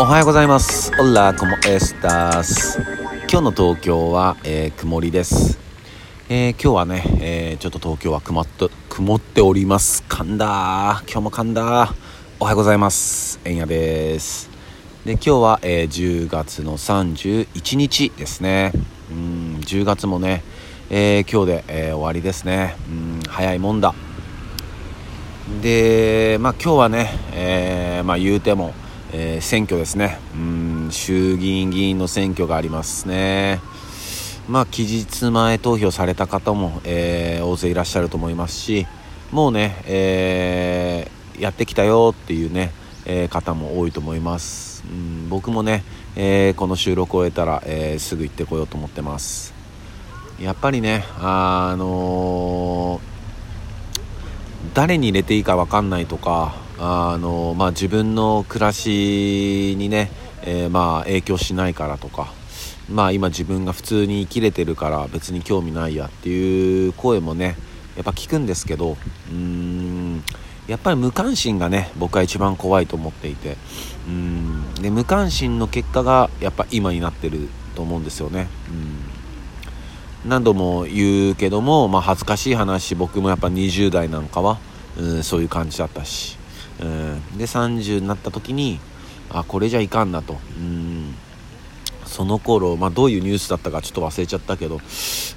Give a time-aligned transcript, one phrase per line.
[0.00, 0.92] おはようございます。
[1.00, 2.78] オラコモエスタス。
[3.28, 5.58] 今日の東京は、えー、曇りです。
[6.28, 10.04] えー、今日はね、えー、ちょっと東京は曇って曇っております。
[10.08, 11.92] 噛んだ今日も噛んだ
[12.38, 13.40] おはようございます。
[13.44, 14.48] えんやです。
[15.04, 18.70] で、今日は、え10月の31日ですね。
[19.10, 20.44] うん、10月もね、
[20.90, 22.76] え今日で、え終わりですね。
[22.88, 23.96] うん、早いもんだ。
[25.60, 28.74] で、まあ今日はね、えまあ言うても、
[29.12, 30.18] えー、選挙ですね。
[30.34, 33.60] うん衆議院議員の選挙がありますね。
[34.48, 38.86] まあ期日前投票された方も、えー、大勢いらっしゃると思いますし
[39.30, 42.72] もうね、えー、やってきたよっていうね、
[43.04, 44.84] え方も多いと思います。
[44.90, 45.84] うん僕もね、
[46.16, 49.58] えこの収録を終えたら、えすぐ行ってこようと思ってます。
[50.40, 53.00] やっぱりねあの
[54.74, 60.10] 誰に入れていいか分かんないとかあの、まあ、自分の暮らしにね、
[60.42, 62.32] えー、まあ影響しないからとか、
[62.90, 67.56] まあ、今自分が普通に生きれてるから別に興味ないやっていう声もね
[67.96, 70.24] やっぱ聞くんですけどうーん
[70.68, 73.56] やっぱり無関心がね僕は一番怖いと思っていて
[74.06, 78.48] うんで無関心の結果がやっぱ今になってると思うんですよね。
[78.68, 79.18] うん
[80.24, 84.58] 何度も言うけども、まあ、恥ずかしい話僕もやっぱ20代なんかは、
[84.98, 86.37] うん、そういう感じだったし
[86.80, 88.80] うん、で30になった時に
[89.30, 90.36] あこれじゃいかんなと。
[90.56, 91.14] うん。
[92.06, 94.80] その頃、まあ、どういうニュースだったかちょっと忘れちゃったけど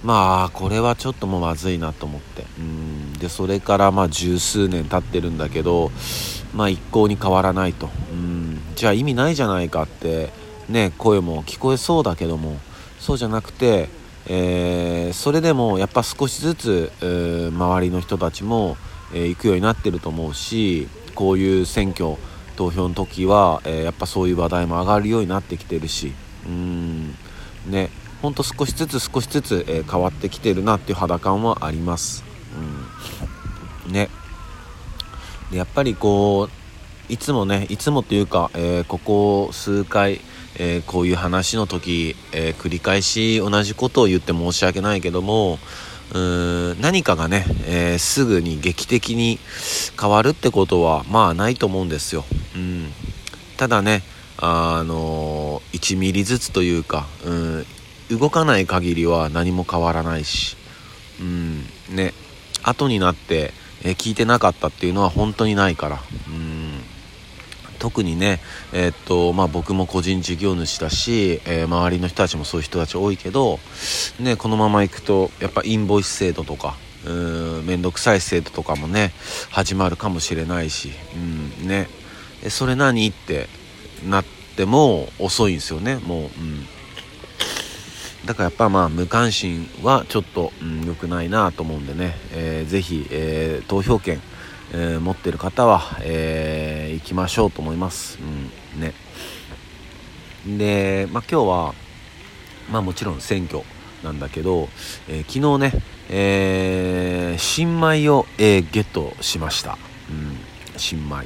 [0.04, 2.46] まあこれはちょっともうまずいなと思って。
[2.58, 3.14] うん。
[3.14, 5.92] でそれからまあ十数年経ってるんだけど
[6.54, 7.90] まあ一向に変わらないと。
[8.12, 8.60] うん。
[8.76, 10.32] じゃあ意味ないじゃないかって
[10.70, 12.58] ね声も聞こえそうだけども
[13.00, 13.90] そうじゃなくて、
[14.28, 18.78] えー、それでもやっぱ少しずつ、えー、周りの人たちも、
[19.14, 22.16] えー、行くようになってると思うしこういう選挙
[22.56, 26.14] 投票の時は、えー、やっぱそういう話題も上がるようになってきてるし
[26.46, 27.16] うん
[27.68, 27.90] ね
[28.22, 32.24] ほんと少しずつ少しずつ、えー、変わってきてるなっていう肌感はあります。
[33.88, 34.10] うん、ね
[35.50, 36.50] でやっぱりこ
[37.10, 40.22] ういつもねいつもというか、えー、ここ数回、
[40.58, 45.58] えー、こういう話の時、え繰り返し同じことを言って申し訳ないけども
[46.12, 49.40] うーん何かがね、えー、すぐに劇的に
[50.00, 52.26] 変わるってことはまあないと思うんですよ。
[52.56, 52.92] うん、
[53.58, 54.04] ただね
[54.38, 57.66] あの1ミリずつというか、うん、
[58.10, 60.58] 動かない限りは何も変わらないし、
[61.20, 62.14] うん、ね
[62.64, 66.00] 後になって、えー、聞いてなかったっていうのは本当にないから。
[66.28, 66.51] うん
[67.82, 68.40] 特にね、
[68.74, 73.60] えー、っとまあ、僕も個人事業主だし、えー、周りの人たちもそういう人たち多いけど、
[74.20, 76.78] ね、このままいくとやっぱインボイス制度とか
[77.66, 79.14] 面倒くさい制度とかもね
[79.50, 81.88] 始まるかもしれないし、うんね、
[82.50, 83.48] それ何って
[84.08, 84.26] なっ
[84.56, 86.66] ても遅いんですよねもう、うん、
[88.28, 94.22] だからやっぱまあ無関心はちょっと良、うん、くないなと思うんでね、えー、ぜひ、えー、投票権
[94.74, 98.20] えー、持ってる方は、えー、行きましょうと思います。
[98.20, 98.94] うん、ね。
[100.58, 101.76] で、まあ、今日は、
[102.72, 103.64] まあもちろん選挙
[104.04, 104.70] なんだけど、
[105.08, 109.78] えー、昨日ね、えー、新米を、えー、ゲットしました。
[110.10, 110.38] うん、
[110.78, 111.26] 新米。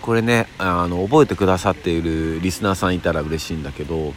[0.00, 4.12] これね、あの、覚えてくださっているリスナーさんいたら嬉しいんだけど、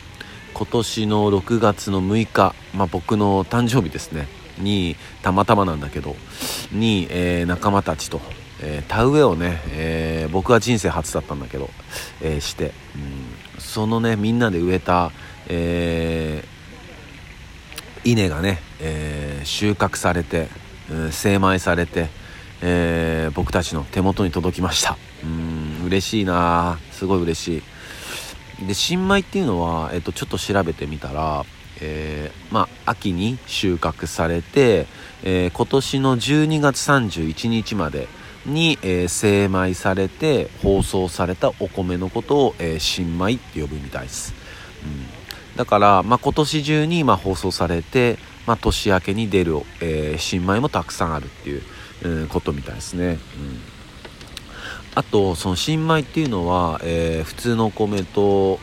[0.54, 4.28] 今年の6月の6日、まあ、僕の誕生日ですね。
[4.60, 6.16] にたまたまなんだけど
[6.72, 8.22] に、えー、仲間たちと、
[8.62, 11.70] えー、田植えをね、えー、僕は人生初だったんだけど、
[12.22, 12.74] えして、
[13.56, 15.12] うん、そのねみんなで植えた、
[15.48, 16.44] え
[18.04, 20.48] 稲がね、え収穫されて、
[20.90, 22.10] うん、精米されて、
[22.62, 24.98] え僕たちの手元に届きました。
[25.24, 26.80] うん嬉しいな。
[26.92, 27.64] すごい嬉しい。
[28.66, 31.46] で新米っていうのは、えっと、ちょっと調べてみたら
[31.82, 34.88] えー、まあ、秋に収穫されて、
[35.24, 38.08] えー、今年の12月31日まで
[38.46, 44.34] に、えー、精米されて包装されたお米のことを、え新米って呼ぶみたいです、
[44.84, 51.62] うん、だから、まあ、今年中に、まあ、包装されて、まあ、年明けに出る、え新米もたくさんあるっていう、
[52.04, 53.20] うん、ことみたいですね、うん。
[54.96, 58.60] あとその新米っていうのは、えー、普通のお米と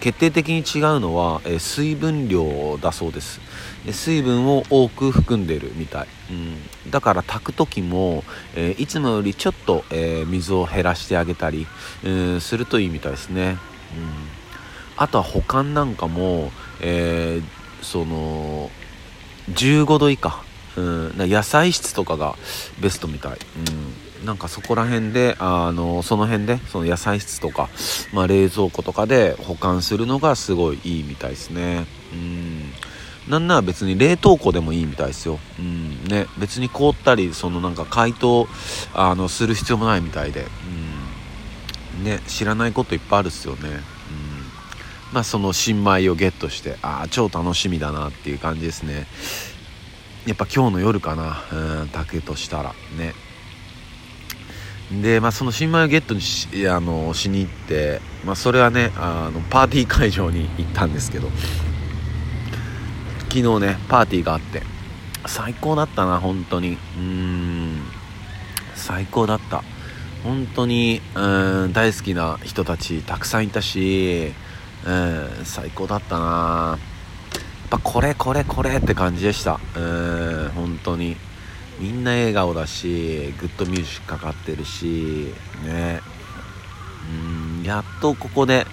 [0.00, 3.40] 決定的に違うのは、え水分量だそうです。
[3.92, 8.24] 水分を多く含んでるみたい、うん、だから炊く時も、
[8.54, 11.66] え、いつもよりちょっと、え、水を減らしてあげたり、
[12.02, 13.58] うん、するといいみたいですね、うん、
[14.96, 16.50] あとは保管なんかも、
[16.80, 18.70] えー、その
[19.50, 20.42] 15度以下、
[20.76, 22.36] うん、野菜室とかが
[22.80, 24.03] ベストみたい、うん。
[24.24, 27.68] なんかそこら辺であのその辺でその野菜室とか、
[28.12, 31.86] まあ、冷蔵庫とかで保管するのがすごいいいみたいですね。
[32.12, 32.72] うん。
[33.28, 36.04] なんなら別に冷凍庫でもいいみたいですよ、うん。
[36.04, 38.48] ね、別に凍ったりそのなんか解凍
[38.94, 40.46] あのする必要もないみたいで、
[41.98, 42.04] うん。
[42.04, 43.80] ね、知らないこといっぱいあるっすよね、うん。
[45.12, 49.06] まあ、その新米をゲットしてああ超楽しみだなっていう感じですね。
[50.26, 52.74] やっぱ今日の夜かな、うん、炊くとしたら。
[52.96, 53.14] ね。
[55.02, 61.28] で、まあ、その新米をゲットにしあのしに行って、まあ、それはねあのパーティー会場に行ったんですけど
[63.28, 64.62] 昨日ねパーティーがあって
[65.26, 66.78] 最高だったな本当に。
[66.96, 67.82] うん
[68.74, 69.62] 最高だった。
[70.22, 74.32] 本当にうん大好きな人たちたくさんいたし
[74.86, 76.78] うん最高だったな。
[76.78, 77.36] や
[77.66, 79.58] っぱこれこれこれって感じでした。
[79.76, 81.16] うん本当に。
[81.78, 85.32] みんな笑顔だしグッドミュージックかかってるし
[85.64, 86.00] ね。
[87.10, 88.66] うんやっとここで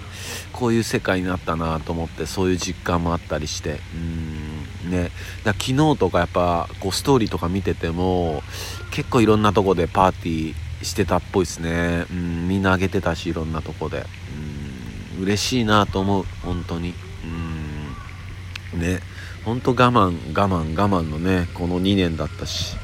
[0.52, 5.10] こういう世界になったなと思ってそういう実感もあったりしてうんね。
[5.44, 8.42] だ昨日とかやっぱこうストーリーとか見てても
[8.90, 12.06] 結構いろんなとこでパーティーしてたっぽいですね。
[12.10, 14.06] うんみんなあげてたしいろんなとこで。
[15.16, 16.94] うん嬉しいなと思う本当に。
[18.74, 19.00] うんね。
[19.44, 22.76] 本当我慢我慢我慢のねこの2年だったし。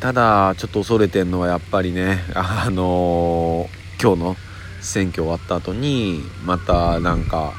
[0.00, 4.36] ただちょっと恐れてんのはやっぱりねあのー、今日の
[4.80, 7.52] 選挙終わった後にまたなんか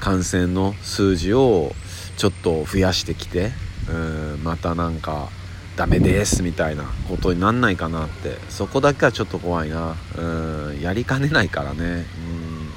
[0.00, 1.72] 感染の数字を
[2.16, 3.52] ちょっと増やしてきて
[3.88, 3.92] う
[4.36, 5.28] んまたなんか
[5.76, 8.38] ダメですみたいなことになんないかなって。
[8.48, 9.94] そこだけはちょっと怖いな。
[10.16, 11.78] うんやりかねないからね。
[11.84, 12.70] うん。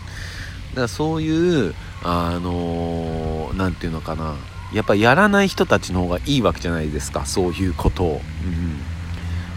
[0.72, 1.74] だからそういう
[2.04, 4.36] あの何、ー、て言うのかな。
[4.74, 7.26] やっぱやらない人たちの方がいいわけじゃないですか。
[7.26, 8.82] そういうことを、うん、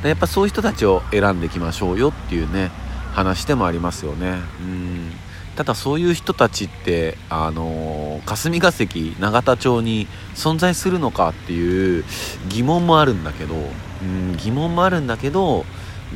[0.08, 2.70] やっぱそういう人たちを選んでいきましょうよっていうね
[3.12, 4.40] 話でもありますよね。
[4.60, 5.12] うん。
[5.56, 12.04] ただそういう人たちってあのー、霞が関永田町に存在するのかっていう
[12.48, 15.66] 疑問もあるんだけどうん疑問もあるんだけど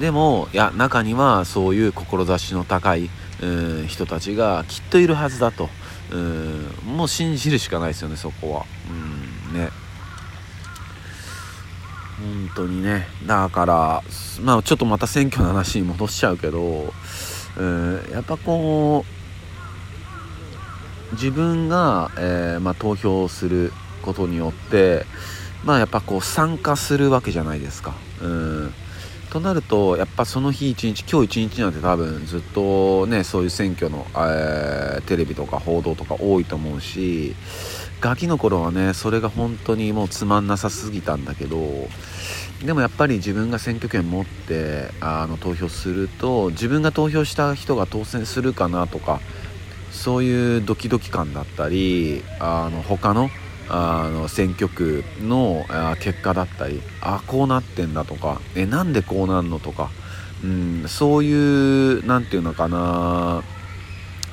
[0.00, 3.10] でもいや中にはそういう志の高い
[3.42, 5.68] うん人たちがきっといるはずだと。
[6.12, 8.64] うんもう信じるしかないですよねそこは。
[8.88, 9.70] うんね。
[12.26, 13.06] 本当にね。
[13.26, 14.02] だから
[14.42, 16.92] まあちょっとまた選挙の話に戻しちゃうけど
[17.56, 19.04] うんやっぱこ
[21.10, 25.06] う自分が、えー、まあ、投票することによって
[25.64, 27.94] まあやっぱこう参加するわけじゃないですか。
[28.20, 28.74] うん。
[29.26, 37.34] となるとやっぱその日一日今日一日なんて多分ずっとねそういう選挙の、えー、テレビとか報道とか多いと思うし
[38.00, 41.58] ガキの頃はねそれが本当にもうつまんなさすぎたんだけど
[42.64, 49.20] でもやっぱり自分が選挙権持ってあの投票すると自分が投票した人が当選するかなとか
[49.90, 53.30] そういうドキドキ感だったりあの他の
[53.68, 55.64] あの選挙区の
[56.00, 59.90] 結果だったりあこうなってんだとかえなんでこうなんのとか、
[60.44, 63.42] うん、そういう何て言うのかな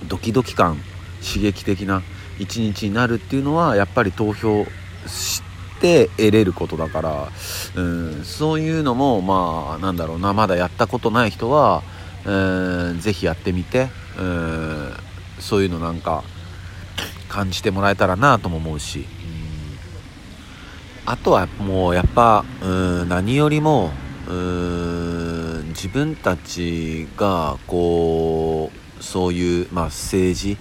[0.08, 0.78] ドキドキ感
[1.24, 2.04] 刺激的な
[2.40, 4.66] 一日になるっていうのはやっぱり投票
[5.08, 5.42] し
[5.80, 7.30] て得れることだから、
[7.76, 11.84] うん、そういうのもまあなんだろうなまだやったことない人は、
[12.24, 14.94] えー、ぜひやってみて、えー、
[15.40, 16.24] そういうのなんか
[17.30, 19.23] 感じてもらえたらなとも思うし。
[21.06, 23.92] あとはもうやっぱうん何よりも
[24.28, 30.58] うん自分たちがこうそういう、まあ、政治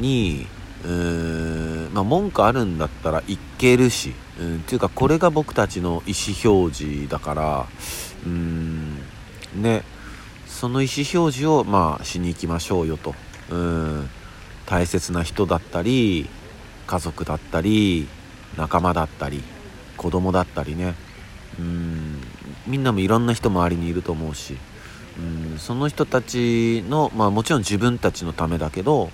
[0.00, 0.46] に
[0.84, 7.66] うん、まあ、文句あるんだったらいけるし、うん、っていうかこれが僕たちの意思表示だから
[8.24, 8.98] うん
[9.54, 9.82] ね
[10.46, 13.14] その意思表示をまあしに行きましょうよと。
[13.50, 14.10] うん
[14.64, 16.28] 大切な人だったり
[16.88, 18.08] 家族だったり
[18.56, 19.55] 仲間だったり。
[19.96, 20.94] 子供だったりね。
[21.58, 22.20] うん。
[22.66, 24.56] みんなもいろんな人周りにいると思うし。
[25.18, 25.58] うん。
[25.58, 29.10] その人たちのまあもちろん自分たちのためだけど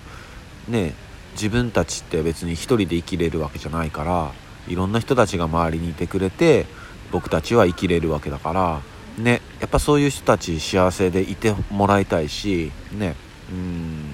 [0.67, 0.93] ね
[1.33, 4.31] 自分たちって別に一人で生きれるわけじゃないから
[4.67, 6.65] いろんな人たちが周りにいてくれて
[7.11, 8.81] 僕たちは生きれるわけだから
[9.17, 13.15] ねやっぱそういう人たち幸せでいてもらいたいしね。
[13.51, 14.12] うん。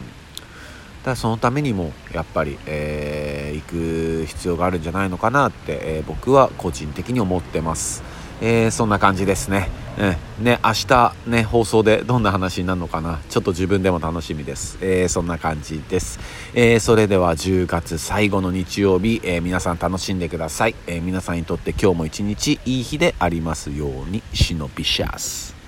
[1.03, 8.03] だそのためにもやっぱり、えー、行く必要があるんじゃないのかなって、えー、僕は個人的に思ってます。
[8.41, 9.69] えー、そんな感じですね。
[9.97, 13.19] うん、ね、明日ね、放送でどんな話になるのかな。
[13.29, 14.77] ちょっと自分でも楽しみです。
[14.81, 16.19] えー、そんな感じです。
[16.53, 20.75] えー、それでは10月最後の日曜日、え皆さん楽しんでください。
[20.87, 25.58] え皆さんにとって今日も一日いい日でありますように、シノピシャス。